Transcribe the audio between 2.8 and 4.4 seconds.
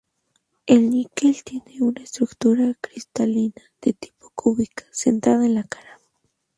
cristalina de tipo